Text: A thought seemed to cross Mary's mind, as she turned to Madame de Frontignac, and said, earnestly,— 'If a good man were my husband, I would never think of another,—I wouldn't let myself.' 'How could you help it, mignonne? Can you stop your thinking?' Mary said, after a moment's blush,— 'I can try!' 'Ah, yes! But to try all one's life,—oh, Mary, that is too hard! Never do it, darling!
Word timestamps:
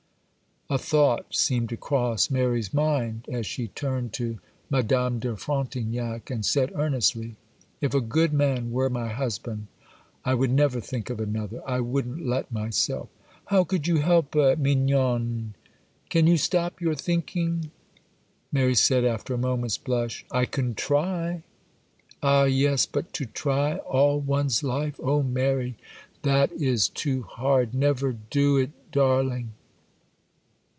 A 0.73 0.77
thought 0.77 1.35
seemed 1.35 1.67
to 1.67 1.75
cross 1.75 2.31
Mary's 2.31 2.73
mind, 2.73 3.27
as 3.29 3.45
she 3.45 3.67
turned 3.67 4.13
to 4.13 4.39
Madame 4.69 5.19
de 5.19 5.35
Frontignac, 5.35 6.29
and 6.31 6.45
said, 6.45 6.71
earnestly,— 6.75 7.35
'If 7.81 7.93
a 7.93 7.99
good 7.99 8.31
man 8.31 8.71
were 8.71 8.89
my 8.89 9.09
husband, 9.09 9.67
I 10.23 10.33
would 10.33 10.49
never 10.49 10.79
think 10.79 11.09
of 11.09 11.19
another,—I 11.19 11.81
wouldn't 11.81 12.25
let 12.25 12.53
myself.' 12.53 13.09
'How 13.47 13.65
could 13.65 13.85
you 13.85 13.97
help 13.97 14.33
it, 14.37 14.59
mignonne? 14.59 15.55
Can 16.09 16.25
you 16.25 16.37
stop 16.37 16.79
your 16.79 16.95
thinking?' 16.95 17.69
Mary 18.49 18.75
said, 18.75 19.03
after 19.03 19.33
a 19.33 19.37
moment's 19.37 19.77
blush,— 19.77 20.25
'I 20.31 20.45
can 20.45 20.73
try!' 20.73 21.43
'Ah, 22.23 22.45
yes! 22.45 22.85
But 22.85 23.11
to 23.15 23.25
try 23.25 23.75
all 23.79 24.21
one's 24.21 24.63
life,—oh, 24.63 25.21
Mary, 25.23 25.75
that 26.21 26.49
is 26.53 26.87
too 26.87 27.23
hard! 27.23 27.73
Never 27.73 28.13
do 28.13 28.55
it, 28.55 28.69
darling! 28.93 29.51